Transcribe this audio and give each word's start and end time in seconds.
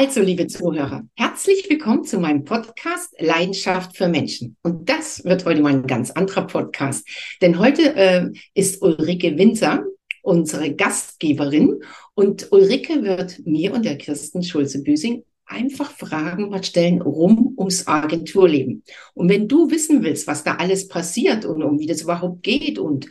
Also, 0.00 0.20
liebe 0.20 0.46
Zuhörer, 0.46 1.02
herzlich 1.16 1.68
willkommen 1.68 2.04
zu 2.04 2.20
meinem 2.20 2.44
Podcast 2.44 3.16
Leidenschaft 3.18 3.96
für 3.96 4.06
Menschen. 4.06 4.56
Und 4.62 4.88
das 4.88 5.24
wird 5.24 5.44
heute 5.44 5.60
mal 5.60 5.72
ein 5.72 5.88
ganz 5.88 6.12
anderer 6.12 6.46
Podcast. 6.46 7.04
Denn 7.42 7.58
heute 7.58 7.96
äh, 7.96 8.30
ist 8.54 8.80
Ulrike 8.80 9.36
Winter 9.36 9.84
unsere 10.22 10.72
Gastgeberin 10.72 11.80
und 12.14 12.52
Ulrike 12.52 13.02
wird 13.02 13.44
mir 13.44 13.74
und 13.74 13.84
der 13.84 13.98
Kirsten 13.98 14.44
Schulze-Büsing 14.44 15.24
einfach 15.46 15.90
Fragen 15.90 16.50
mal 16.50 16.62
stellen 16.62 17.02
rum 17.02 17.54
ums 17.58 17.88
Agenturleben. 17.88 18.84
Und 19.14 19.28
wenn 19.28 19.48
du 19.48 19.68
wissen 19.72 20.04
willst, 20.04 20.28
was 20.28 20.44
da 20.44 20.54
alles 20.54 20.86
passiert 20.86 21.44
und 21.44 21.60
um 21.64 21.80
wie 21.80 21.86
das 21.86 22.02
überhaupt 22.02 22.44
geht 22.44 22.78
und 22.78 23.08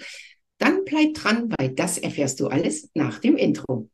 dann 0.57 0.85
bleib 0.85 1.15
dran, 1.15 1.53
weil 1.57 1.67
das 1.67 1.97
erfährst 1.97 2.39
du 2.39 2.47
alles 2.47 2.89
nach 2.93 3.19
dem 3.19 3.35
Intro. 3.35 3.89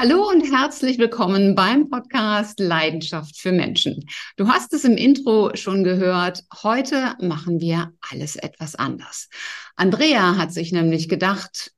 Hallo 0.00 0.28
und 0.28 0.42
herzlich 0.42 0.96
willkommen 0.98 1.56
beim 1.56 1.90
Podcast 1.90 2.60
Leidenschaft 2.60 3.36
für 3.36 3.50
Menschen. 3.50 4.08
Du 4.36 4.46
hast 4.46 4.72
es 4.72 4.84
im 4.84 4.96
Intro 4.96 5.50
schon 5.56 5.82
gehört. 5.82 6.44
Heute 6.62 7.16
machen 7.20 7.60
wir 7.60 7.92
alles 8.08 8.36
etwas 8.36 8.76
anders. 8.76 9.28
Andrea 9.74 10.36
hat 10.36 10.52
sich 10.52 10.70
nämlich 10.70 11.08
gedacht, 11.08 11.72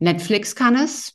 Netflix 0.00 0.56
kann 0.56 0.74
es, 0.74 1.14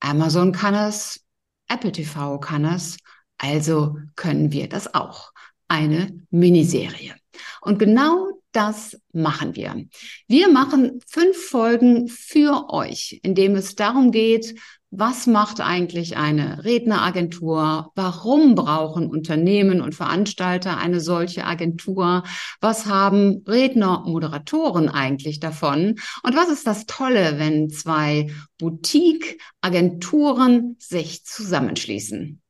Amazon 0.00 0.52
kann 0.52 0.74
es, 0.74 1.24
Apple 1.68 1.92
TV 1.92 2.38
kann 2.38 2.66
es, 2.66 2.98
also 3.38 3.96
können 4.14 4.52
wir 4.52 4.68
das 4.68 4.92
auch. 4.92 5.32
Eine 5.68 6.20
Miniserie. 6.28 7.14
Und 7.62 7.78
genau 7.78 8.42
das 8.52 8.98
machen 9.12 9.56
wir. 9.56 9.86
Wir 10.28 10.50
machen 10.50 11.00
fünf 11.06 11.48
Folgen 11.48 12.08
für 12.08 12.68
euch, 12.68 13.20
in 13.22 13.34
dem 13.34 13.54
es 13.54 13.74
darum 13.74 14.12
geht, 14.12 14.54
was 14.98 15.26
macht 15.26 15.60
eigentlich 15.60 16.16
eine 16.16 16.64
Redneragentur? 16.64 17.92
Warum 17.94 18.54
brauchen 18.54 19.10
Unternehmen 19.10 19.82
und 19.82 19.94
Veranstalter 19.94 20.78
eine 20.78 21.00
solche 21.00 21.44
Agentur? 21.44 22.22
Was 22.60 22.86
haben 22.86 23.44
Redner, 23.46 24.04
Moderatoren 24.06 24.88
eigentlich 24.88 25.38
davon? 25.38 25.96
Und 26.22 26.34
was 26.34 26.48
ist 26.48 26.66
das 26.66 26.86
Tolle, 26.86 27.38
wenn 27.38 27.68
zwei 27.68 28.32
Boutique-Agenturen 28.58 30.76
sich 30.78 31.24
zusammenschließen? 31.24 32.40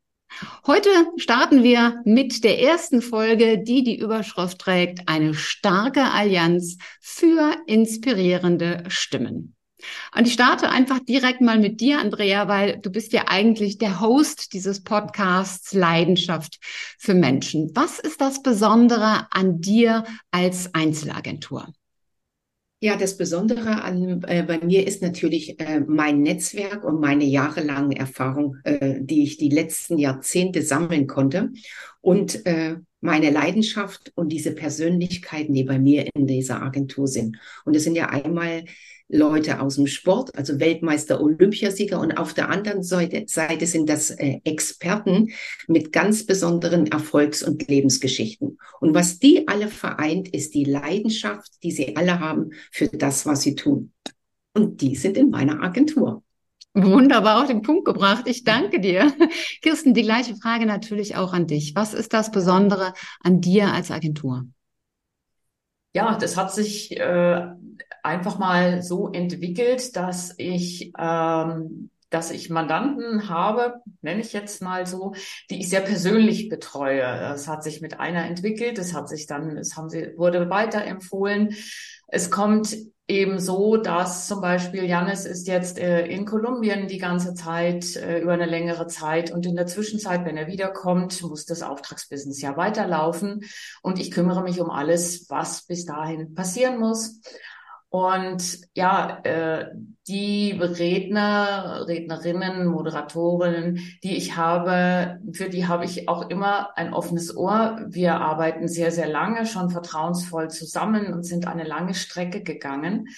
Heute 0.66 0.91
starten 1.16 1.62
wir 1.62 2.03
mit 2.05 2.44
der 2.44 2.60
ersten 2.60 3.00
Folge, 3.03 3.58
die 3.58 3.83
die 3.83 3.98
Überschrift 3.98 4.58
trägt, 4.58 5.08
eine 5.08 5.34
starke 5.34 6.12
Allianz 6.12 6.77
für 7.00 7.56
inspirierende 7.66 8.84
Stimmen. 8.88 9.56
Und 10.16 10.27
ich 10.27 10.32
starte 10.32 10.70
einfach 10.70 11.00
direkt 11.00 11.41
mal 11.41 11.58
mit 11.58 11.80
dir, 11.80 11.98
Andrea, 11.98 12.48
weil 12.48 12.78
du 12.78 12.91
bist 12.91 13.12
ja 13.12 13.24
eigentlich 13.28 13.78
der 13.78 14.00
Host 14.00 14.52
dieses 14.52 14.82
Podcasts 14.82 15.72
Leidenschaft 15.72 16.58
für 16.98 17.14
Menschen. 17.14 17.70
Was 17.74 17.98
ist 17.98 18.20
das 18.20 18.42
Besondere 18.42 19.27
an 19.30 19.60
dir 19.60 20.04
als 20.30 20.74
Einzelagentur? 20.74 21.69
Ja, 22.78 22.97
das 22.97 23.16
Besondere 23.16 23.82
an 23.82 24.22
äh, 24.24 24.42
bei 24.42 24.58
mir 24.58 24.86
ist 24.86 25.00
natürlich 25.00 25.58
äh, 25.58 25.80
mein 25.80 26.20
Netzwerk 26.20 26.84
und 26.84 27.00
meine 27.00 27.24
jahrelange 27.24 27.97
Erfahrung, 27.97 28.58
äh, 28.64 29.00
die 29.00 29.22
ich 29.22 29.38
die 29.38 29.48
letzten 29.48 29.97
Jahrzehnte 29.97 30.60
sammeln 30.60 31.06
konnte 31.06 31.52
und 32.06 32.46
äh, 32.46 32.76
meine 33.00 33.30
Leidenschaft 33.30 34.12
und 34.14 34.28
diese 34.28 34.52
Persönlichkeiten, 34.52 35.52
die 35.52 35.64
bei 35.64 35.80
mir 35.80 36.08
in 36.14 36.28
dieser 36.28 36.62
Agentur 36.62 37.08
sind. 37.08 37.36
Und 37.64 37.74
es 37.74 37.82
sind 37.82 37.96
ja 37.96 38.10
einmal 38.10 38.64
Leute 39.08 39.60
aus 39.60 39.74
dem 39.74 39.88
Sport, 39.88 40.32
also 40.36 40.60
Weltmeister, 40.60 41.20
Olympiasieger 41.20 41.98
und 41.98 42.16
auf 42.16 42.32
der 42.32 42.48
anderen 42.48 42.84
Seite, 42.84 43.25
Seite 43.26 43.66
sind 43.66 43.88
das 43.88 44.10
äh, 44.10 44.38
Experten 44.44 45.32
mit 45.66 45.92
ganz 45.92 46.26
besonderen 46.26 46.86
Erfolgs- 46.86 47.42
und 47.42 47.66
Lebensgeschichten. 47.66 48.58
Und 48.81 48.94
was 48.94 49.19
die 49.19 49.48
alle 49.48 49.66
vereint, 49.66 50.28
ist 50.28 50.54
die 50.54 50.64
Leidenschaft, 50.64 51.60
die 51.64 51.72
sie 51.72 51.97
alle 51.97 52.20
haben 52.20 52.50
für 52.70 52.86
das, 52.86 53.26
was 53.26 53.42
sie 53.42 53.56
tun. 53.56 53.92
Und 54.54 54.81
die 54.81 54.94
sind 54.94 55.16
in 55.16 55.31
meiner 55.31 55.60
Agentur. 55.60 56.22
Wunderbar 56.76 57.41
auf 57.41 57.47
den 57.47 57.62
Punkt 57.62 57.87
gebracht. 57.87 58.25
Ich 58.26 58.44
danke 58.44 58.81
dir. 58.81 59.10
Kirsten, 59.62 59.94
die 59.94 60.03
gleiche 60.03 60.37
Frage 60.37 60.66
natürlich 60.66 61.16
auch 61.16 61.32
an 61.32 61.47
dich. 61.47 61.75
Was 61.75 61.94
ist 61.94 62.12
das 62.12 62.31
Besondere 62.31 62.92
an 63.22 63.41
dir 63.41 63.72
als 63.72 63.91
Agentur? 63.91 64.44
Ja, 65.94 66.19
das 66.19 66.37
hat 66.37 66.53
sich 66.53 66.94
äh, 67.00 67.47
einfach 68.03 68.38
mal 68.38 68.82
so 68.82 69.10
entwickelt, 69.10 69.97
dass 69.97 70.34
ich 70.37 70.92
ähm, 70.98 71.88
dass 72.16 72.31
ich 72.31 72.49
Mandanten 72.49 73.28
habe, 73.28 73.82
nenne 74.00 74.22
ich 74.22 74.32
jetzt 74.32 74.62
mal 74.62 74.87
so, 74.87 75.12
die 75.50 75.60
ich 75.60 75.69
sehr 75.69 75.82
persönlich 75.82 76.49
betreue. 76.49 77.03
Es 77.34 77.47
hat 77.47 77.62
sich 77.62 77.82
mit 77.82 78.00
einer 78.00 78.25
entwickelt, 78.25 78.78
es 78.78 78.94
hat 78.94 79.10
sich 79.10 79.27
dann, 79.27 79.59
es 79.59 79.77
haben 79.77 79.91
sie, 79.91 80.15
wurde 80.16 80.49
weiterempfohlen. 80.49 81.55
Es 82.09 82.31
kommt 82.31 82.75
eben 83.06 83.38
so, 83.38 83.76
dass 83.76 84.28
zum 84.28 84.41
Beispiel 84.41 84.84
Janis 84.84 85.26
ist 85.26 85.47
jetzt 85.47 85.78
äh, 85.78 86.06
in 86.06 86.25
Kolumbien 86.25 86.88
die 86.88 86.97
ganze 86.97 87.34
Zeit, 87.34 87.94
äh, 87.97 88.21
über 88.21 88.32
eine 88.32 88.47
längere 88.47 88.87
Zeit 88.87 89.31
und 89.31 89.44
in 89.44 89.55
der 89.55 89.66
Zwischenzeit, 89.66 90.25
wenn 90.25 90.38
er 90.38 90.47
wiederkommt, 90.47 91.21
muss 91.22 91.44
das 91.44 91.62
Auftragsbusiness 91.62 92.41
ja 92.41 92.56
weiterlaufen 92.56 93.44
und 93.82 93.99
ich 93.99 94.10
kümmere 94.10 94.43
mich 94.43 94.59
um 94.59 94.71
alles, 94.71 95.28
was 95.28 95.66
bis 95.66 95.84
dahin 95.84 96.34
passieren 96.34 96.78
muss. 96.78 97.21
Und 97.88 98.58
ja, 98.74 99.20
äh, 99.22 99.70
die 100.08 100.52
Redner, 100.52 101.84
Rednerinnen, 101.86 102.66
Moderatorinnen, 102.66 103.80
die 104.02 104.16
ich 104.16 104.36
habe, 104.36 105.20
für 105.32 105.48
die 105.48 105.66
habe 105.66 105.84
ich 105.84 106.08
auch 106.08 106.28
immer 106.28 106.76
ein 106.76 106.92
offenes 106.92 107.36
Ohr. 107.36 107.80
Wir 107.88 108.20
arbeiten 108.20 108.69
sehr, 108.69 108.92
sehr 108.92 109.08
lange, 109.08 109.46
schon 109.46 109.70
vertrauensvoll 109.70 110.48
zusammen 110.50 111.12
und 111.12 111.25
sind 111.25 111.46
eine 111.46 111.64
lange 111.64 111.94
Strecke 111.94 112.42
gegangen. 112.42 113.08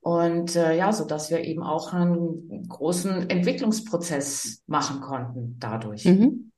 Und 0.00 0.54
äh, 0.54 0.76
ja, 0.76 0.92
so 0.92 1.06
dass 1.06 1.30
wir 1.30 1.40
eben 1.44 1.62
auch 1.62 1.92
einen 1.92 2.68
großen 2.68 3.30
Entwicklungsprozess 3.30 4.62
machen 4.66 5.00
konnten 5.00 5.56
dadurch. 5.58 6.04
Mhm. 6.04 6.52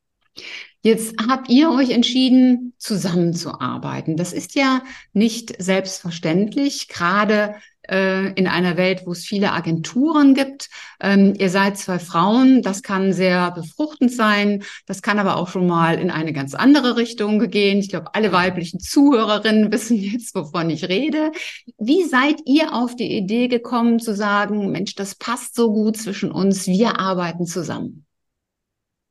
Jetzt 0.82 1.16
habt 1.28 1.48
ihr 1.48 1.70
euch 1.72 1.90
entschieden, 1.90 2.74
zusammenzuarbeiten. 2.78 4.16
Das 4.16 4.32
ist 4.32 4.54
ja 4.54 4.82
nicht 5.12 5.60
selbstverständlich, 5.60 6.88
gerade 6.88 7.56
äh, 7.88 8.32
in 8.32 8.46
einer 8.46 8.76
Welt, 8.76 9.02
wo 9.04 9.12
es 9.12 9.24
viele 9.24 9.52
Agenturen 9.52 10.34
gibt. 10.34 10.68
Ähm, 11.00 11.34
ihr 11.38 11.50
seid 11.50 11.78
zwei 11.78 11.98
Frauen, 11.98 12.62
das 12.62 12.82
kann 12.82 13.12
sehr 13.12 13.50
befruchtend 13.50 14.12
sein, 14.12 14.62
das 14.86 15.02
kann 15.02 15.18
aber 15.18 15.36
auch 15.36 15.48
schon 15.48 15.66
mal 15.66 15.98
in 15.98 16.10
eine 16.10 16.32
ganz 16.32 16.54
andere 16.54 16.96
Richtung 16.96 17.38
gehen. 17.50 17.78
Ich 17.78 17.90
glaube, 17.90 18.14
alle 18.14 18.32
weiblichen 18.32 18.80
Zuhörerinnen 18.80 19.72
wissen 19.72 19.96
jetzt, 19.96 20.34
wovon 20.34 20.70
ich 20.70 20.88
rede. 20.88 21.32
Wie 21.78 22.04
seid 22.04 22.40
ihr 22.44 22.74
auf 22.74 22.96
die 22.96 23.16
Idee 23.16 23.48
gekommen 23.48 24.00
zu 24.00 24.14
sagen, 24.14 24.70
Mensch, 24.70 24.94
das 24.94 25.14
passt 25.14 25.54
so 25.54 25.72
gut 25.72 25.96
zwischen 25.96 26.30
uns, 26.30 26.66
wir 26.66 26.98
arbeiten 26.98 27.46
zusammen? 27.46 28.05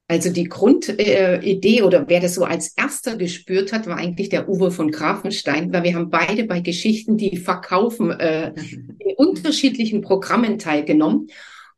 Also 0.07 0.29
die 0.29 0.43
Grundidee 0.43 1.79
äh, 1.79 1.81
oder 1.81 2.07
wer 2.07 2.19
das 2.19 2.35
so 2.35 2.43
als 2.43 2.69
erster 2.77 3.17
gespürt 3.17 3.73
hat, 3.73 3.87
war 3.87 3.97
eigentlich 3.97 4.29
der 4.29 4.47
Uwe 4.47 4.69
von 4.69 4.91
Grafenstein, 4.91 5.73
weil 5.73 5.83
wir 5.83 5.95
haben 5.95 6.11
beide 6.11 6.43
bei 6.43 6.59
Geschichten, 6.59 7.17
die 7.17 7.37
verkaufen, 7.37 8.11
äh, 8.11 8.53
in 8.99 9.15
unterschiedlichen 9.17 10.01
Programmen 10.01 10.59
teilgenommen. 10.59 11.29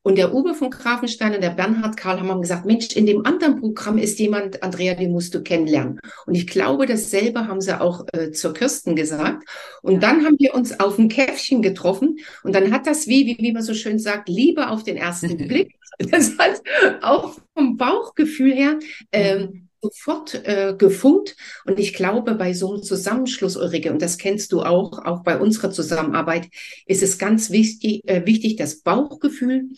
Und 0.08 0.18
der 0.18 0.34
Uwe 0.34 0.54
von 0.54 0.70
Grafenstein 0.70 1.36
und 1.36 1.42
der 1.42 1.50
Bernhard 1.50 1.98
Karl 1.98 2.22
haben 2.22 2.42
gesagt, 2.42 2.66
Mensch, 2.66 2.96
in 2.96 3.06
dem 3.06 3.26
anderen 3.26 3.60
Programm 3.60 3.98
ist 3.98 4.18
jemand, 4.20 4.64
Andrea, 4.64 4.94
den 4.94 5.12
musst 5.12 5.36
du 5.36 5.44
kennenlernen. 5.44 6.00
Und 6.26 6.34
ich 6.34 6.48
glaube, 6.48 6.86
dasselbe 6.86 7.50
haben 7.50 7.60
sie 7.60 7.78
auch 7.78 8.06
äh, 8.14 8.32
zur 8.32 8.54
Kirsten 8.54 8.96
gesagt. 8.96 9.44
Und 9.82 10.02
dann 10.02 10.24
haben 10.24 10.38
wir 10.40 10.56
uns 10.56 10.80
auf 10.80 10.98
ein 10.98 11.10
Käffchen 11.10 11.62
getroffen. 11.62 12.20
Und 12.44 12.56
dann 12.56 12.72
hat 12.72 12.88
das, 12.88 13.08
wie, 13.08 13.26
wie, 13.26 13.38
wie 13.38 13.52
man 13.52 13.64
so 13.64 13.74
schön 13.74 14.00
sagt, 14.00 14.30
Liebe 14.30 14.70
auf 14.70 14.84
den 14.84 14.96
ersten 14.96 15.36
Blick. 15.50 15.76
Das 16.00 16.38
hat 16.38 16.62
auch 17.02 17.34
vom 17.54 17.76
Bauchgefühl 17.76 18.54
her 18.54 18.80
ähm, 19.12 19.67
sofort 19.82 20.36
äh, 20.46 20.76
gefunkt. 20.78 21.36
Und 21.66 21.80
ich 21.80 21.94
glaube, 21.94 22.36
bei 22.36 22.54
so 22.54 22.74
einem 22.74 22.84
Zusammenschluss, 22.84 23.58
Ulrike, 23.58 23.92
und 23.92 24.02
das 24.02 24.18
kennst 24.18 24.52
du 24.52 24.62
auch, 24.62 25.04
auch 25.06 25.24
bei 25.24 25.40
unserer 25.40 25.72
Zusammenarbeit, 25.72 26.48
ist 26.86 27.04
es 27.04 27.18
ganz 27.18 27.50
wichtig, 27.50 28.08
äh, 28.08 28.26
wichtig 28.26 28.56
das 28.56 28.82
Bauchgefühl 28.82 29.70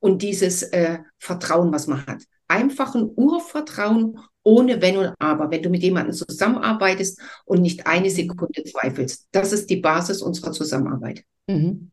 und 0.00 0.22
dieses 0.22 0.62
äh, 0.62 0.98
Vertrauen, 1.18 1.72
was 1.72 1.86
man 1.86 2.06
hat. 2.06 2.22
Einfach 2.46 2.94
ein 2.94 3.10
Urvertrauen 3.14 4.18
ohne 4.42 4.80
Wenn 4.80 4.96
und 4.96 5.14
Aber, 5.18 5.50
wenn 5.50 5.62
du 5.62 5.68
mit 5.68 5.82
jemandem 5.82 6.14
zusammenarbeitest 6.14 7.20
und 7.44 7.60
nicht 7.60 7.86
eine 7.86 8.08
Sekunde 8.08 8.64
zweifelst. 8.64 9.26
Das 9.30 9.52
ist 9.52 9.68
die 9.68 9.76
Basis 9.76 10.22
unserer 10.22 10.52
Zusammenarbeit. 10.52 11.24
Mhm. 11.46 11.90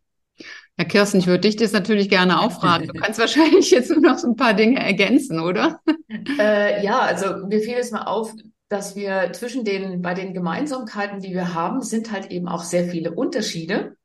Herr 0.78 0.86
Kirsten, 0.86 1.20
ich 1.20 1.28
würde 1.28 1.42
dich 1.42 1.56
das 1.56 1.72
natürlich 1.72 2.10
gerne 2.10 2.42
auch 2.42 2.52
fragen. 2.52 2.88
Du 2.88 2.94
kannst 3.02 3.20
wahrscheinlich 3.20 3.72
jetzt 3.72 3.90
nur 3.90 4.02
noch 4.02 4.18
so 4.18 4.28
ein 4.28 4.36
paar 4.36 4.54
Dinge 4.54 4.80
ergänzen, 4.80 5.40
oder? 5.40 5.80
Äh, 6.38 6.84
ja, 6.84 7.00
also 7.00 7.48
mir 7.48 7.62
fiel 7.62 7.78
es 7.80 7.92
mal 7.92 8.04
auf, 8.04 8.34
dass 8.68 8.96
wir 8.96 9.32
zwischen 9.34 9.64
den, 9.64 10.02
bei 10.02 10.14
den 10.14 10.34
Gemeinsamkeiten, 10.34 11.20
die 11.20 11.34
wir 11.34 11.54
haben, 11.54 11.82
sind 11.82 12.12
halt 12.12 12.32
eben 12.32 12.48
auch 12.48 12.64
sehr 12.64 12.86
viele 12.86 13.12
Unterschiede 13.12 13.96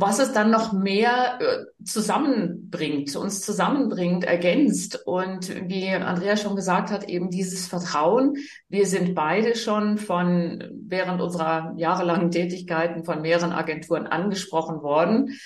was 0.00 0.20
es 0.20 0.32
dann 0.32 0.50
noch 0.50 0.72
mehr 0.72 1.38
äh, 1.40 1.84
zusammenbringt, 1.84 3.16
uns 3.16 3.40
zusammenbringt, 3.40 4.24
ergänzt. 4.24 5.00
Und 5.06 5.68
wie 5.68 5.88
Andrea 5.88 6.36
schon 6.36 6.54
gesagt 6.54 6.90
hat, 6.90 7.08
eben 7.08 7.30
dieses 7.30 7.66
Vertrauen. 7.66 8.36
Wir 8.68 8.86
sind 8.86 9.16
beide 9.16 9.56
schon 9.56 9.98
von 9.98 10.62
während 10.86 11.20
unserer 11.20 11.74
jahrelangen 11.76 12.30
Tätigkeiten 12.30 13.04
von 13.04 13.22
mehreren 13.22 13.52
Agenturen 13.52 14.06
angesprochen 14.06 14.82
worden. 14.82 15.36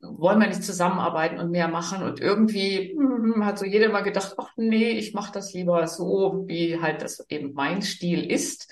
Wollen 0.00 0.40
wir 0.40 0.48
nicht 0.48 0.64
zusammenarbeiten 0.64 1.38
und 1.38 1.52
mehr 1.52 1.68
machen? 1.68 2.02
Und 2.02 2.18
irgendwie 2.18 2.96
hm, 2.96 3.44
hat 3.44 3.60
so 3.60 3.64
jeder 3.64 3.88
mal 3.90 4.02
gedacht, 4.02 4.34
ach 4.36 4.50
nee, 4.56 4.90
ich 4.90 5.14
mache 5.14 5.32
das 5.32 5.52
lieber 5.52 5.86
so, 5.86 6.42
wie 6.48 6.80
halt 6.80 7.02
das 7.02 7.24
eben 7.28 7.52
mein 7.54 7.82
Stil 7.82 8.28
ist. 8.28 8.68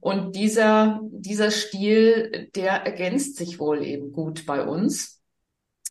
Und 0.00 0.36
dieser, 0.36 1.00
dieser 1.10 1.50
Stil, 1.50 2.50
der 2.54 2.84
ergänzt 2.84 3.36
sich 3.36 3.58
wohl 3.58 3.82
eben 3.84 4.12
gut 4.12 4.46
bei 4.46 4.64
uns. 4.64 5.22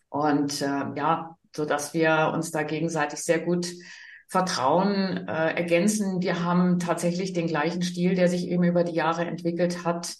Und 0.09 0.61
äh, 0.61 0.85
ja, 0.95 1.37
so 1.55 1.65
dass 1.65 1.93
wir 1.93 2.31
uns 2.33 2.51
da 2.51 2.63
gegenseitig 2.63 3.19
sehr 3.19 3.39
gut 3.39 3.67
vertrauen, 4.27 5.27
äh, 5.27 5.55
ergänzen. 5.55 6.21
Wir 6.21 6.43
haben 6.43 6.79
tatsächlich 6.79 7.33
den 7.33 7.47
gleichen 7.47 7.81
Stil, 7.81 8.15
der 8.15 8.29
sich 8.29 8.47
eben 8.47 8.63
über 8.63 8.83
die 8.83 8.93
Jahre 8.93 9.25
entwickelt 9.25 9.83
hat. 9.83 10.15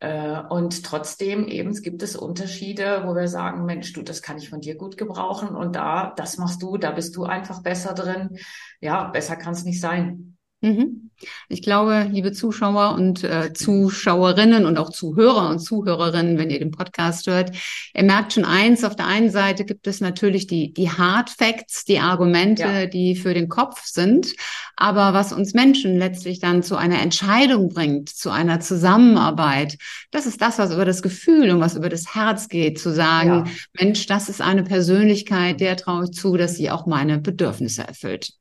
Äh, 0.00 0.40
und 0.48 0.84
trotzdem 0.84 1.46
eben 1.46 1.74
gibt 1.74 2.02
es 2.02 2.16
Unterschiede, 2.16 3.02
wo 3.04 3.14
wir 3.14 3.28
sagen, 3.28 3.66
Mensch, 3.66 3.92
du, 3.92 4.02
das 4.02 4.22
kann 4.22 4.38
ich 4.38 4.48
von 4.48 4.60
dir 4.60 4.76
gut 4.76 4.96
gebrauchen. 4.96 5.54
Und 5.54 5.76
da, 5.76 6.14
das 6.16 6.38
machst 6.38 6.62
du, 6.62 6.78
da 6.78 6.92
bist 6.92 7.14
du 7.14 7.24
einfach 7.24 7.62
besser 7.62 7.92
drin. 7.92 8.38
Ja, 8.80 9.04
besser 9.04 9.36
kann 9.36 9.52
es 9.52 9.64
nicht 9.64 9.80
sein. 9.80 10.38
Mhm. 10.62 11.10
Ich 11.48 11.62
glaube, 11.62 12.08
liebe 12.10 12.32
Zuschauer 12.32 12.94
und 12.94 13.24
äh, 13.24 13.52
Zuschauerinnen 13.52 14.64
und 14.64 14.78
auch 14.78 14.90
Zuhörer 14.90 15.50
und 15.50 15.58
Zuhörerinnen, 15.58 16.38
wenn 16.38 16.50
ihr 16.50 16.58
den 16.58 16.70
Podcast 16.70 17.26
hört, 17.26 17.56
ihr 17.94 18.02
merkt 18.04 18.32
schon 18.32 18.44
eins, 18.44 18.84
auf 18.84 18.96
der 18.96 19.06
einen 19.06 19.30
Seite 19.30 19.64
gibt 19.64 19.86
es 19.86 20.00
natürlich 20.00 20.46
die, 20.46 20.72
die 20.72 20.90
Hard 20.90 21.30
Facts, 21.30 21.84
die 21.84 21.98
Argumente, 21.98 22.62
ja. 22.62 22.86
die 22.86 23.16
für 23.16 23.34
den 23.34 23.48
Kopf 23.48 23.84
sind. 23.84 24.34
Aber 24.76 25.14
was 25.14 25.32
uns 25.32 25.52
Menschen 25.52 25.98
letztlich 25.98 26.38
dann 26.38 26.62
zu 26.62 26.76
einer 26.76 27.00
Entscheidung 27.00 27.68
bringt, 27.68 28.08
zu 28.08 28.30
einer 28.30 28.60
Zusammenarbeit, 28.60 29.78
das 30.10 30.26
ist 30.26 30.40
das, 30.40 30.58
was 30.58 30.72
über 30.72 30.84
das 30.84 31.02
Gefühl 31.02 31.50
und 31.50 31.60
was 31.60 31.76
über 31.76 31.88
das 31.88 32.14
Herz 32.14 32.48
geht, 32.48 32.78
zu 32.78 32.92
sagen, 32.92 33.46
ja. 33.46 33.52
Mensch, 33.80 34.06
das 34.06 34.28
ist 34.28 34.40
eine 34.40 34.62
Persönlichkeit, 34.62 35.60
der 35.60 35.76
traue 35.76 36.04
ich 36.04 36.12
zu, 36.12 36.36
dass 36.36 36.56
sie 36.56 36.70
auch 36.70 36.86
meine 36.86 37.18
Bedürfnisse 37.18 37.86
erfüllt. 37.86 38.32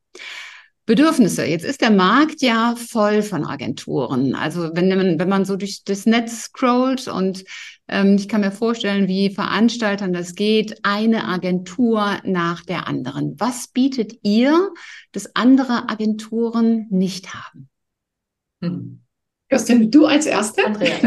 Bedürfnisse. 0.86 1.46
Jetzt 1.46 1.66
ist 1.66 1.82
der 1.82 1.92
Markt 1.92 2.42
ja 2.42 2.76
voll 2.76 3.22
von 3.22 3.46
Agenturen. 3.46 4.36
Also 4.36 4.72
wenn 4.74 4.90
man, 4.90 5.20
wenn 5.20 5.30
man 5.30 5.46
so 5.46 5.56
durch 5.56 5.84
das 5.84 6.06
Netz 6.06 6.46
scrollt 6.46 7.08
und 7.08 7.44
ähm, 7.88 8.16
ich 8.16 8.28
kann 8.28 8.42
mir 8.42 8.52
vorstellen, 8.52 9.08
wie 9.08 9.30
Veranstaltern 9.30 10.14
das 10.14 10.36
geht, 10.36 10.80
eine 10.84 11.26
Agentur 11.26 12.20
nach 12.24 12.64
der 12.64 12.88
anderen. 12.88 13.40
Was 13.40 13.68
bietet 13.68 14.20
ihr, 14.24 14.72
das 15.12 15.36
andere 15.36 15.90
Agenturen 15.90 16.88
nicht 16.90 17.34
haben? 17.34 17.70
Hm. 18.62 19.02
Justin, 19.52 19.92
du 19.92 20.06
als 20.06 20.26
Erste? 20.26 20.66
Andrea. 20.66 20.96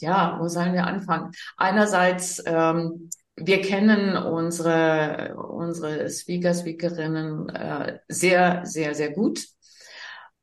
ja, 0.00 0.38
wo 0.40 0.46
sollen 0.46 0.72
wir 0.72 0.86
anfangen? 0.86 1.32
Einerseits 1.56 2.40
ähm, 2.46 3.10
wir 3.36 3.60
kennen 3.62 4.16
unsere, 4.16 5.34
unsere 5.36 6.08
Speaker, 6.08 6.54
Speakerinnen 6.54 7.48
äh, 7.48 7.98
sehr, 8.08 8.64
sehr, 8.64 8.94
sehr 8.94 9.10
gut. 9.10 9.46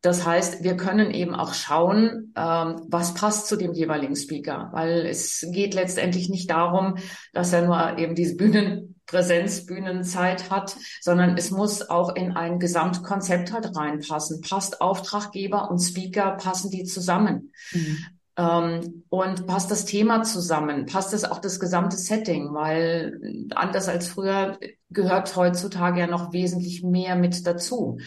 Das 0.01 0.25
heißt, 0.25 0.63
wir 0.63 0.75
können 0.77 1.11
eben 1.11 1.35
auch 1.35 1.53
schauen, 1.53 2.33
ähm, 2.35 2.81
was 2.87 3.13
passt 3.13 3.47
zu 3.47 3.55
dem 3.55 3.73
jeweiligen 3.73 4.15
Speaker, 4.15 4.69
weil 4.73 5.05
es 5.05 5.45
geht 5.51 5.75
letztendlich 5.75 6.27
nicht 6.27 6.49
darum, 6.49 6.97
dass 7.33 7.53
er 7.53 7.61
nur 7.67 7.99
eben 7.99 8.15
diese 8.15 8.35
Bühnenpräsenz, 8.35 9.67
Bühnenzeit 9.67 10.49
hat, 10.49 10.75
sondern 11.01 11.37
es 11.37 11.51
muss 11.51 11.87
auch 11.87 12.15
in 12.15 12.31
ein 12.31 12.57
Gesamtkonzept 12.57 13.53
halt 13.53 13.75
reinpassen. 13.75 14.41
Passt 14.41 14.81
Auftraggeber 14.81 15.69
und 15.69 15.77
Speaker, 15.77 16.31
passen 16.31 16.71
die 16.71 16.83
zusammen? 16.83 17.53
Mhm. 17.71 17.97
Ähm, 18.41 19.03
und 19.09 19.45
passt 19.45 19.69
das 19.69 19.85
Thema 19.85 20.23
zusammen? 20.23 20.87
Passt 20.87 21.13
das 21.13 21.25
auch 21.25 21.39
das 21.39 21.59
gesamte 21.59 21.97
Setting? 21.97 22.53
Weil 22.53 23.47
anders 23.53 23.87
als 23.87 24.07
früher 24.07 24.57
gehört 24.89 25.35
heutzutage 25.35 25.99
ja 25.99 26.07
noch 26.07 26.33
wesentlich 26.33 26.81
mehr 26.81 27.15
mit 27.15 27.45
dazu. 27.45 27.99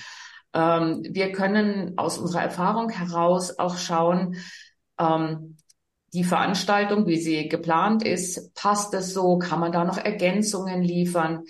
Ähm, 0.52 1.02
wir 1.08 1.30
können 1.30 1.96
aus 1.98 2.18
unserer 2.18 2.42
Erfahrung 2.42 2.90
heraus 2.90 3.58
auch 3.58 3.76
schauen, 3.76 4.36
ähm, 4.98 5.56
die 6.12 6.24
Veranstaltung, 6.24 7.06
wie 7.06 7.20
sie 7.20 7.48
geplant 7.48 8.04
ist, 8.04 8.54
passt 8.54 8.94
es 8.94 9.12
so? 9.12 9.38
Kann 9.38 9.58
man 9.58 9.72
da 9.72 9.84
noch 9.84 9.98
Ergänzungen 9.98 10.82
liefern? 10.82 11.42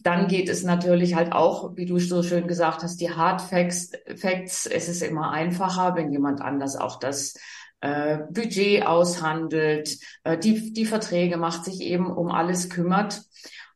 Dann 0.00 0.28
geht 0.28 0.48
es 0.48 0.62
natürlich 0.62 1.14
halt 1.14 1.32
auch, 1.32 1.76
wie 1.76 1.86
du 1.86 1.98
so 1.98 2.22
schön 2.22 2.46
gesagt 2.46 2.84
hast, 2.84 3.00
die 3.00 3.10
Hard 3.10 3.40
Facts. 3.40 3.90
Facts. 4.16 4.66
Es 4.66 4.88
ist 4.88 5.02
immer 5.02 5.32
einfacher, 5.32 5.96
wenn 5.96 6.12
jemand 6.12 6.40
anders 6.40 6.76
auch 6.76 7.00
das 7.00 7.34
äh, 7.80 8.18
Budget 8.30 8.86
aushandelt, 8.86 9.98
äh, 10.24 10.38
die, 10.38 10.72
die 10.72 10.84
Verträge 10.84 11.36
macht, 11.36 11.64
sich 11.64 11.80
eben 11.80 12.10
um 12.10 12.30
alles 12.30 12.70
kümmert. 12.70 13.22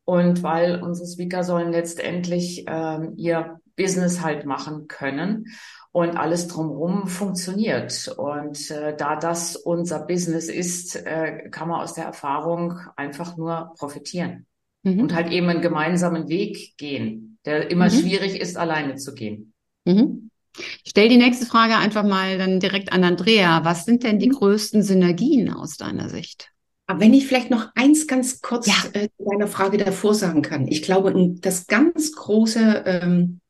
Und 0.04 0.42
weil 0.42 0.82
unsere 0.82 1.08
Speaker 1.08 1.44
sollen 1.44 1.70
letztendlich 1.70 2.66
äh, 2.66 3.06
ihr 3.16 3.60
Business 3.76 4.22
halt 4.22 4.46
machen 4.46 4.88
können 4.88 5.46
und 5.92 6.16
alles 6.16 6.48
drumherum 6.48 7.06
funktioniert. 7.06 8.08
Und 8.16 8.70
äh, 8.70 8.96
da 8.96 9.16
das 9.16 9.56
unser 9.56 10.00
Business 10.00 10.48
ist, 10.48 10.96
äh, 10.96 11.48
kann 11.50 11.68
man 11.68 11.80
aus 11.80 11.94
der 11.94 12.04
Erfahrung 12.04 12.78
einfach 12.96 13.36
nur 13.36 13.74
profitieren 13.78 14.46
mhm. 14.82 15.00
und 15.00 15.14
halt 15.14 15.30
eben 15.30 15.48
einen 15.48 15.62
gemeinsamen 15.62 16.28
Weg 16.28 16.76
gehen, 16.78 17.38
der 17.44 17.70
immer 17.70 17.86
mhm. 17.86 17.90
schwierig 17.90 18.40
ist, 18.40 18.56
alleine 18.56 18.96
zu 18.96 19.14
gehen. 19.14 19.52
Mhm. 19.84 20.30
Ich 20.84 20.90
stelle 20.90 21.08
die 21.08 21.16
nächste 21.16 21.46
Frage 21.46 21.76
einfach 21.76 22.04
mal 22.04 22.38
dann 22.38 22.60
direkt 22.60 22.92
an 22.92 23.04
Andrea. 23.04 23.64
Was 23.64 23.84
sind 23.84 24.02
denn 24.02 24.18
die 24.18 24.28
mhm. 24.28 24.34
größten 24.34 24.82
Synergien 24.82 25.52
aus 25.52 25.76
deiner 25.76 26.08
Sicht? 26.08 26.50
Aber 26.86 27.00
wenn 27.00 27.14
ich 27.14 27.26
vielleicht 27.26 27.50
noch 27.50 27.68
eins 27.74 28.06
ganz 28.06 28.40
kurz 28.42 28.66
ja. 28.66 28.74
äh, 28.92 29.08
deiner 29.18 29.46
Frage 29.46 29.78
davor 29.78 30.14
sagen 30.14 30.42
kann. 30.42 30.68
Ich 30.68 30.82
glaube, 30.82 31.14
das 31.40 31.66
ganz 31.66 32.12
große 32.12 32.82
ähm, 32.86 33.40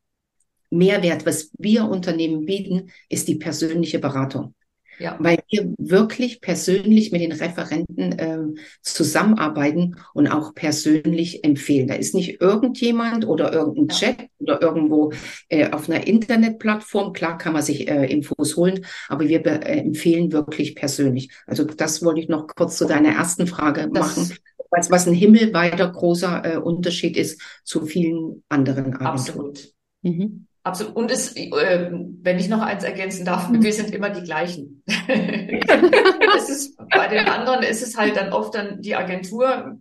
Mehrwert, 0.70 1.26
was 1.26 1.50
wir 1.58 1.84
Unternehmen 1.84 2.46
bieten, 2.46 2.90
ist 3.08 3.28
die 3.28 3.36
persönliche 3.36 3.98
Beratung. 3.98 4.55
Ja. 4.99 5.17
Weil 5.19 5.39
wir 5.51 5.75
wirklich 5.79 6.41
persönlich 6.41 7.13
mit 7.13 7.22
den 7.22 7.32
Referenten 7.32 8.13
äh, 8.13 8.39
zusammenarbeiten 8.82 9.96
und 10.15 10.29
auch 10.29 10.55
persönlich 10.55 11.44
empfehlen. 11.44 11.89
Da 11.89 11.94
ist 11.94 12.15
nicht 12.15 12.41
irgendjemand 12.41 13.27
oder 13.27 13.53
irgendein 13.53 13.89
ja. 13.89 13.94
Chat 13.94 14.29
oder 14.39 14.63
irgendwo 14.63 15.13
äh, 15.49 15.70
auf 15.70 15.89
einer 15.89 16.06
Internetplattform. 16.06 17.13
Klar 17.13 17.39
kann 17.39 17.53
man 17.53 17.63
sich 17.63 17.89
äh, 17.89 18.06
Infos 18.06 18.56
holen, 18.56 18.84
aber 19.08 19.29
wir 19.29 19.44
äh, 19.46 19.79
empfehlen 19.79 20.32
wirklich 20.32 20.75
persönlich. 20.75 21.31
Also 21.46 21.65
das 21.65 22.05
wollte 22.05 22.20
ich 22.20 22.29
noch 22.29 22.46
kurz 22.46 22.77
zu 22.77 22.87
deiner 22.87 23.11
ersten 23.11 23.46
Frage 23.46 23.91
das 23.93 24.17
machen. 24.17 24.37
Was, 24.70 24.91
was 24.91 25.06
ein 25.06 25.15
himmelweiter 25.15 25.91
großer 25.91 26.55
äh, 26.55 26.56
Unterschied 26.56 27.17
ist 27.17 27.41
zu 27.63 27.84
vielen 27.84 28.43
anderen 28.49 28.94
Agenturen. 28.94 29.06
Absolut. 29.06 29.75
Mhm. 30.03 30.46
Absolut. 30.64 30.94
Und 30.94 31.10
es, 31.10 31.36
äh, 31.36 31.90
wenn 31.90 32.38
ich 32.38 32.48
noch 32.48 32.62
eins 32.62 32.84
ergänzen 32.84 33.24
darf, 33.24 33.48
mhm. 33.48 33.62
wir 33.62 33.72
sind 33.72 33.92
immer 33.92 34.10
die 34.10 34.22
gleichen. 34.22 34.82
es 34.86 36.48
ist, 36.48 36.76
bei 36.90 37.08
den 37.08 37.26
anderen 37.26 37.62
ist 37.62 37.82
es 37.82 37.96
halt 37.96 38.16
dann 38.16 38.32
oft 38.32 38.54
dann 38.54 38.81
die 38.81 38.94
Agentur 38.94 39.78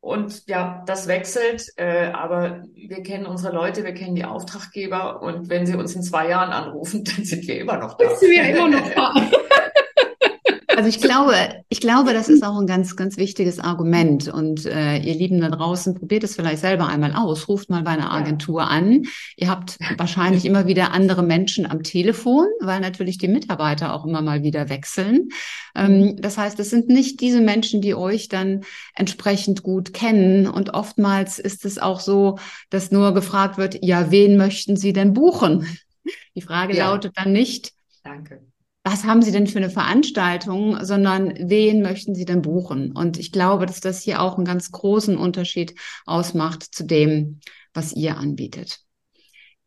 und 0.00 0.46
ja, 0.46 0.82
das 0.86 1.06
wechselt. 1.06 1.68
Äh, 1.76 2.08
aber 2.12 2.64
wir 2.74 3.02
kennen 3.02 3.26
unsere 3.26 3.54
Leute, 3.54 3.84
wir 3.84 3.94
kennen 3.94 4.16
die 4.16 4.24
Auftraggeber 4.24 5.22
und 5.22 5.48
wenn 5.48 5.66
sie 5.66 5.76
uns 5.76 5.94
in 5.94 6.02
zwei 6.02 6.28
Jahren 6.28 6.50
anrufen, 6.50 7.04
dann 7.16 7.24
sind 7.24 7.46
wir 7.46 7.58
immer 7.60 7.78
noch 7.78 7.96
da. 7.96 8.14
Sind 8.16 8.30
wir 8.30 8.44
immer 8.44 8.68
noch 8.68 8.90
da. 8.90 9.14
Also 10.76 10.88
ich 10.88 11.00
glaube, 11.00 11.34
ich 11.68 11.80
glaube, 11.80 12.12
das 12.12 12.28
ist 12.28 12.42
auch 12.44 12.58
ein 12.58 12.66
ganz, 12.66 12.96
ganz 12.96 13.16
wichtiges 13.16 13.60
Argument. 13.60 14.28
Und 14.28 14.66
äh, 14.66 14.98
ihr 14.98 15.14
Lieben 15.14 15.40
da 15.40 15.48
draußen, 15.48 15.94
probiert 15.94 16.24
es 16.24 16.34
vielleicht 16.34 16.60
selber 16.60 16.88
einmal 16.88 17.14
aus. 17.14 17.48
Ruft 17.48 17.70
mal 17.70 17.82
bei 17.82 17.92
einer 17.92 18.12
Agentur 18.12 18.68
an. 18.68 19.04
Ihr 19.36 19.48
habt 19.48 19.78
wahrscheinlich 19.96 20.44
immer 20.44 20.66
wieder 20.66 20.92
andere 20.92 21.22
Menschen 21.22 21.70
am 21.70 21.82
Telefon, 21.82 22.46
weil 22.60 22.80
natürlich 22.80 23.18
die 23.18 23.28
Mitarbeiter 23.28 23.94
auch 23.94 24.04
immer 24.04 24.22
mal 24.22 24.42
wieder 24.42 24.68
wechseln. 24.68 25.28
Ähm, 25.74 26.16
das 26.18 26.38
heißt, 26.38 26.58
es 26.60 26.70
sind 26.70 26.88
nicht 26.88 27.20
diese 27.20 27.40
Menschen, 27.40 27.80
die 27.80 27.94
euch 27.94 28.28
dann 28.28 28.62
entsprechend 28.94 29.62
gut 29.62 29.94
kennen. 29.94 30.46
Und 30.46 30.74
oftmals 30.74 31.38
ist 31.38 31.64
es 31.64 31.78
auch 31.78 32.00
so, 32.00 32.38
dass 32.70 32.90
nur 32.90 33.14
gefragt 33.14 33.58
wird, 33.58 33.78
ja, 33.82 34.10
wen 34.10 34.36
möchten 34.36 34.76
Sie 34.76 34.92
denn 34.92 35.12
buchen? 35.12 35.66
Die 36.34 36.42
Frage 36.42 36.76
ja. 36.76 36.90
lautet 36.90 37.12
dann 37.16 37.32
nicht, 37.32 37.72
was 38.84 39.04
haben 39.04 39.22
Sie 39.22 39.32
denn 39.32 39.46
für 39.46 39.58
eine 39.58 39.70
Veranstaltung, 39.70 40.84
sondern 40.84 41.32
wen 41.38 41.80
möchten 41.80 42.14
Sie 42.14 42.26
denn 42.26 42.42
buchen? 42.42 42.92
Und 42.92 43.18
ich 43.18 43.32
glaube, 43.32 43.64
dass 43.64 43.80
das 43.80 44.02
hier 44.02 44.20
auch 44.20 44.36
einen 44.36 44.44
ganz 44.44 44.70
großen 44.70 45.16
Unterschied 45.16 45.74
ausmacht 46.04 46.62
zu 46.62 46.84
dem, 46.84 47.40
was 47.72 47.94
ihr 47.94 48.18
anbietet. 48.18 48.80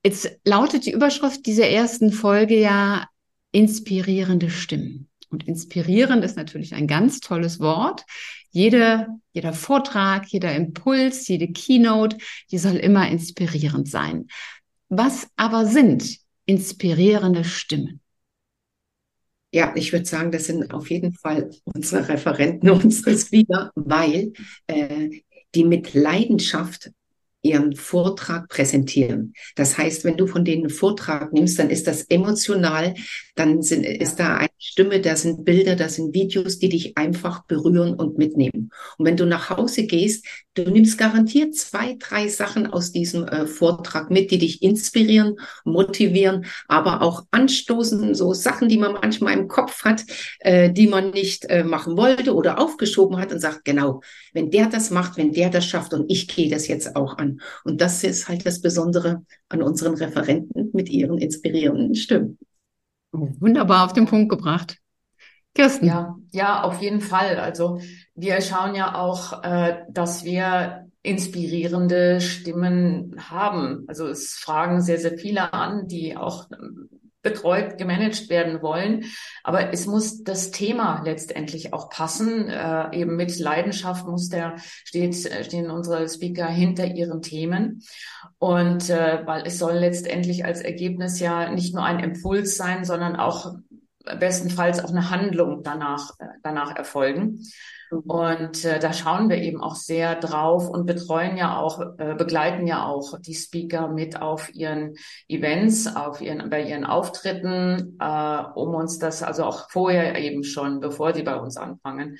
Jetzt 0.03 0.29
lautet 0.45 0.85
die 0.85 0.91
Überschrift 0.91 1.47
dieser 1.47 1.67
ersten 1.67 2.11
Folge 2.11 2.59
ja 2.59 3.07
inspirierende 3.51 4.51
Stimmen. 4.51 5.09
Und 5.29 5.47
inspirierend 5.47 6.23
ist 6.23 6.37
natürlich 6.37 6.75
ein 6.75 6.87
ganz 6.87 7.19
tolles 7.19 7.59
Wort. 7.59 8.03
Jede, 8.51 9.07
jeder 9.33 9.51
Vortrag, 9.51 10.27
jeder 10.27 10.55
Impuls, 10.55 11.27
jede 11.27 11.51
Keynote, 11.51 12.17
die 12.51 12.59
soll 12.59 12.75
immer 12.75 13.09
inspirierend 13.09 13.89
sein. 13.89 14.27
Was 14.89 15.27
aber 15.35 15.65
sind 15.65 16.19
inspirierende 16.45 17.43
Stimmen? 17.43 17.99
Ja, 19.51 19.73
ich 19.75 19.93
würde 19.93 20.05
sagen, 20.05 20.31
das 20.31 20.45
sind 20.45 20.73
auf 20.73 20.89
jeden 20.89 21.13
Fall 21.13 21.49
unsere 21.63 22.07
Referenten, 22.09 22.69
unsere 22.83 23.17
Speaker, 23.17 23.71
weil 23.75 24.33
äh, 24.67 25.09
die 25.55 25.63
mit 25.63 25.93
Leidenschaft 25.93 26.91
ihren 27.43 27.75
Vortrag 27.75 28.49
präsentieren. 28.49 29.33
Das 29.55 29.77
heißt, 29.77 30.03
wenn 30.03 30.17
du 30.17 30.27
von 30.27 30.43
denen 30.43 30.63
einen 30.63 30.69
Vortrag 30.69 31.33
nimmst, 31.33 31.59
dann 31.59 31.69
ist 31.69 31.87
das 31.87 32.03
emotional, 32.03 32.95
dann 33.35 33.61
sind, 33.61 33.85
ist 33.85 34.19
da 34.19 34.37
eine 34.37 34.49
Stimme, 34.57 34.99
da 34.99 35.15
sind 35.15 35.45
Bilder, 35.45 35.75
da 35.75 35.87
sind 35.87 36.13
Videos, 36.13 36.59
die 36.59 36.69
dich 36.69 36.97
einfach 36.97 37.45
berühren 37.45 37.93
und 37.93 38.17
mitnehmen. 38.17 38.71
Und 38.97 39.05
wenn 39.05 39.17
du 39.17 39.25
nach 39.25 39.49
Hause 39.49 39.83
gehst, 39.83 40.25
du 40.55 40.63
nimmst 40.63 40.97
garantiert 40.97 41.55
zwei, 41.55 41.95
drei 41.99 42.27
Sachen 42.27 42.67
aus 42.67 42.91
diesem 42.91 43.25
äh, 43.27 43.45
Vortrag 43.45 44.09
mit, 44.09 44.31
die 44.31 44.39
dich 44.39 44.63
inspirieren, 44.63 45.35
motivieren, 45.63 46.45
aber 46.67 47.01
auch 47.01 47.25
anstoßen, 47.31 48.15
so 48.15 48.33
Sachen, 48.33 48.67
die 48.67 48.77
man 48.77 48.93
manchmal 48.93 49.33
im 49.33 49.47
Kopf 49.47 49.83
hat, 49.83 50.03
äh, 50.39 50.71
die 50.71 50.87
man 50.87 51.11
nicht 51.11 51.45
äh, 51.45 51.63
machen 51.63 51.95
wollte 51.97 52.33
oder 52.33 52.59
aufgeschoben 52.59 53.17
hat 53.17 53.31
und 53.31 53.39
sagt, 53.39 53.63
genau, 53.63 54.01
wenn 54.33 54.49
der 54.49 54.67
das 54.67 54.89
macht, 54.89 55.17
wenn 55.17 55.31
der 55.33 55.49
das 55.49 55.65
schafft 55.65 55.93
und 55.93 56.09
ich 56.09 56.27
gehe 56.27 56.49
das 56.49 56.67
jetzt 56.67 56.95
auch 56.95 57.17
an. 57.17 57.36
Und 57.63 57.81
das 57.81 58.03
ist 58.03 58.27
halt 58.27 58.45
das 58.45 58.61
Besondere 58.61 59.23
an 59.49 59.61
unseren 59.61 59.95
Referenten 59.95 60.69
mit 60.73 60.89
ihren 60.89 61.17
inspirierenden 61.17 61.95
Stimmen. 61.95 62.37
Oh, 63.11 63.29
wunderbar 63.39 63.85
auf 63.85 63.93
den 63.93 64.05
Punkt 64.05 64.29
gebracht. 64.29 64.77
Kirsten. 65.53 65.87
Ja, 65.87 66.15
ja, 66.31 66.61
auf 66.63 66.81
jeden 66.81 67.01
Fall. 67.01 67.37
Also 67.37 67.79
wir 68.13 68.41
schauen 68.41 68.75
ja 68.75 68.95
auch, 68.95 69.43
äh, 69.43 69.77
dass 69.89 70.23
wir 70.23 70.87
inspirierende 71.01 72.21
Stimmen 72.21 73.15
haben. 73.17 73.85
Also 73.87 74.07
es 74.07 74.33
fragen 74.33 74.81
sehr, 74.81 74.99
sehr 74.99 75.17
viele 75.17 75.53
an, 75.53 75.87
die 75.87 76.17
auch 76.17 76.47
betreut, 77.21 77.77
gemanagt 77.77 78.29
werden 78.29 78.61
wollen. 78.61 79.05
Aber 79.43 79.73
es 79.73 79.85
muss 79.85 80.23
das 80.23 80.51
Thema 80.51 81.01
letztendlich 81.03 81.73
auch 81.73 81.89
passen. 81.89 82.47
Äh, 82.47 82.95
eben 82.95 83.15
mit 83.15 83.37
Leidenschaft 83.39 84.07
muss 84.07 84.29
der, 84.29 84.55
steht, 84.57 85.15
stehen 85.15 85.71
unsere 85.71 86.07
Speaker 86.07 86.47
hinter 86.47 86.85
ihren 86.85 87.21
Themen. 87.21 87.83
Und 88.39 88.89
äh, 88.89 89.21
weil 89.25 89.43
es 89.45 89.57
soll 89.57 89.73
letztendlich 89.73 90.45
als 90.45 90.61
Ergebnis 90.61 91.19
ja 91.19 91.49
nicht 91.51 91.73
nur 91.73 91.83
ein 91.83 91.99
Impuls 91.99 92.55
sein, 92.55 92.85
sondern 92.85 93.15
auch 93.15 93.55
bestenfalls 94.19 94.83
auch 94.83 94.89
eine 94.89 95.09
Handlung 95.09 95.63
danach, 95.63 96.11
äh, 96.19 96.25
danach 96.43 96.75
erfolgen. 96.75 97.43
Mhm. 97.91 97.99
Und 97.99 98.65
äh, 98.65 98.79
da 98.79 98.93
schauen 98.93 99.29
wir 99.29 99.37
eben 99.37 99.61
auch 99.61 99.75
sehr 99.75 100.15
drauf 100.15 100.69
und 100.69 100.85
betreuen 100.85 101.37
ja 101.37 101.57
auch, 101.57 101.81
äh, 101.97 102.15
begleiten 102.15 102.67
ja 102.67 102.85
auch 102.85 103.19
die 103.19 103.35
Speaker 103.35 103.87
mit 103.87 104.21
auf 104.21 104.53
ihren 104.53 104.95
Events, 105.27 105.87
auf 105.95 106.21
ihren, 106.21 106.49
bei 106.49 106.63
ihren 106.63 106.85
Auftritten, 106.85 107.97
äh, 107.99 108.43
um 108.55 108.75
uns 108.75 108.99
das 108.99 109.23
also 109.23 109.43
auch 109.45 109.69
vorher 109.69 110.17
eben 110.17 110.43
schon, 110.43 110.79
bevor 110.79 111.13
die 111.13 111.23
bei 111.23 111.35
uns 111.35 111.57
anfangen, 111.57 112.17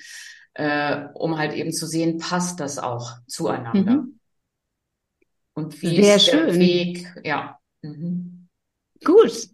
äh, 0.54 1.06
um 1.14 1.38
halt 1.38 1.52
eben 1.54 1.72
zu 1.72 1.86
sehen, 1.86 2.18
passt 2.18 2.60
das 2.60 2.78
auch 2.78 3.12
zueinander. 3.26 3.92
Mhm. 3.92 4.20
Und 5.54 5.82
wie 5.82 6.02
Sehr 6.02 6.16
ist 6.16 6.28
der 6.28 6.50
schön. 6.50 6.60
Weg? 6.60 7.14
Ja. 7.24 7.58
Mhm. 7.82 8.48
Gut. 9.04 9.48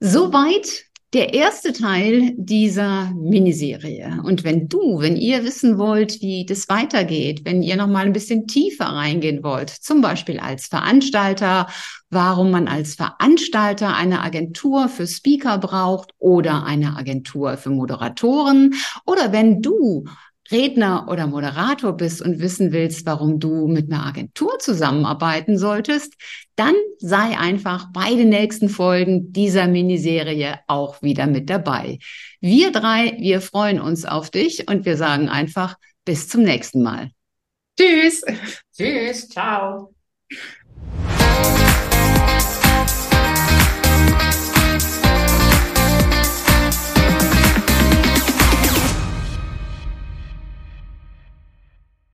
Soweit 0.00 0.85
der 1.12 1.34
erste 1.34 1.72
Teil 1.72 2.34
dieser 2.36 3.12
Miniserie. 3.14 4.20
Und 4.24 4.42
wenn 4.42 4.68
du, 4.68 4.98
wenn 4.98 5.16
ihr 5.16 5.44
wissen 5.44 5.78
wollt, 5.78 6.20
wie 6.20 6.44
das 6.44 6.68
weitergeht, 6.68 7.42
wenn 7.44 7.62
ihr 7.62 7.76
noch 7.76 7.86
mal 7.86 8.04
ein 8.04 8.12
bisschen 8.12 8.46
tiefer 8.46 8.86
reingehen 8.86 9.42
wollt, 9.44 9.70
zum 9.70 10.00
Beispiel 10.00 10.40
als 10.40 10.66
Veranstalter, 10.66 11.68
warum 12.10 12.50
man 12.50 12.66
als 12.66 12.96
Veranstalter 12.96 13.94
eine 13.94 14.22
Agentur 14.22 14.88
für 14.88 15.06
Speaker 15.06 15.58
braucht 15.58 16.10
oder 16.18 16.64
eine 16.64 16.96
Agentur 16.96 17.56
für 17.56 17.70
Moderatoren 17.70 18.74
oder 19.04 19.32
wenn 19.32 19.62
du 19.62 20.04
Redner 20.50 21.06
oder 21.08 21.26
Moderator 21.26 21.96
bist 21.96 22.22
und 22.22 22.40
wissen 22.40 22.72
willst, 22.72 23.06
warum 23.06 23.38
du 23.40 23.66
mit 23.66 23.92
einer 23.92 24.06
Agentur 24.06 24.58
zusammenarbeiten 24.58 25.58
solltest, 25.58 26.14
dann 26.56 26.74
sei 26.98 27.38
einfach 27.38 27.92
bei 27.92 28.14
den 28.14 28.28
nächsten 28.28 28.68
Folgen 28.68 29.32
dieser 29.32 29.66
Miniserie 29.66 30.60
auch 30.66 31.02
wieder 31.02 31.26
mit 31.26 31.50
dabei. 31.50 31.98
Wir 32.40 32.72
drei, 32.72 33.16
wir 33.18 33.40
freuen 33.40 33.80
uns 33.80 34.04
auf 34.04 34.30
dich 34.30 34.68
und 34.68 34.84
wir 34.84 34.96
sagen 34.96 35.28
einfach 35.28 35.76
bis 36.04 36.28
zum 36.28 36.42
nächsten 36.42 36.82
Mal. 36.82 37.10
Tschüss. 37.78 38.22
Tschüss. 38.76 39.28
Ciao. 39.28 39.92